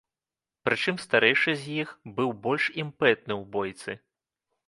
[0.67, 3.91] Прычым старэйшы з іх быў больш імпэтны ў бойцы.